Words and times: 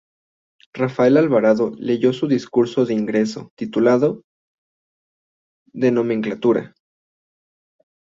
Rafael 0.73 1.15
Alvarado 1.17 1.73
leyó 1.77 2.11
su 2.11 2.25
discurso 2.27 2.87
de 2.87 2.95
ingreso, 2.95 3.51
titulado 3.55 4.23
"De 5.73 5.91
nomenclatura. 5.91 6.73